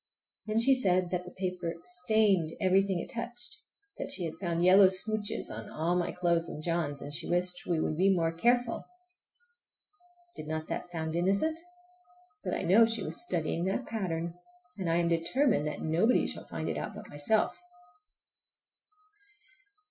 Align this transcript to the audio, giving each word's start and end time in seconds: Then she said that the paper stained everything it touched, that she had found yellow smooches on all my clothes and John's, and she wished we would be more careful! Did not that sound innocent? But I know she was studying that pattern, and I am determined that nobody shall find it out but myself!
Then 0.47 0.59
she 0.59 0.73
said 0.73 1.11
that 1.11 1.25
the 1.25 1.31
paper 1.37 1.75
stained 1.85 2.55
everything 2.59 2.97
it 2.99 3.13
touched, 3.13 3.57
that 3.99 4.09
she 4.09 4.25
had 4.25 4.33
found 4.41 4.63
yellow 4.63 4.87
smooches 4.87 5.51
on 5.51 5.69
all 5.69 5.95
my 5.95 6.11
clothes 6.11 6.49
and 6.49 6.63
John's, 6.63 7.03
and 7.03 7.13
she 7.13 7.29
wished 7.29 7.67
we 7.67 7.79
would 7.79 7.97
be 7.97 8.09
more 8.11 8.31
careful! 8.31 8.83
Did 10.35 10.47
not 10.47 10.67
that 10.69 10.85
sound 10.87 11.15
innocent? 11.15 11.59
But 12.43 12.55
I 12.55 12.63
know 12.63 12.87
she 12.87 13.03
was 13.03 13.21
studying 13.21 13.65
that 13.65 13.85
pattern, 13.85 14.33
and 14.79 14.89
I 14.89 14.95
am 14.95 15.07
determined 15.07 15.67
that 15.67 15.83
nobody 15.83 16.25
shall 16.25 16.47
find 16.47 16.67
it 16.67 16.77
out 16.77 16.95
but 16.95 17.07
myself! 17.07 17.61